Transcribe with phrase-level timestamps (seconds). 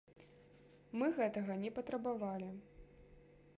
[1.01, 2.51] Мы гэтага не патрабавалі.